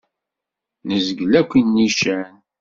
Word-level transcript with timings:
Nezgel 0.87 1.33
akk 1.41 1.51
nnican. 1.67 2.33